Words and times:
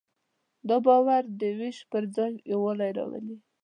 دا 0.67 0.77
باور 0.85 1.23
د 1.39 1.41
وېش 1.59 1.77
پر 1.91 2.03
ځای 2.15 2.33
یووالی 2.51 2.91
راولي. 2.97 3.37